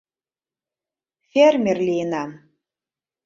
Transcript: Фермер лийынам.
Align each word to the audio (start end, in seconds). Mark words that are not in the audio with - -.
Фермер 1.31 1.77
лийынам. 1.87 2.31